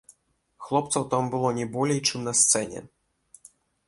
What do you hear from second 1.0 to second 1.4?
там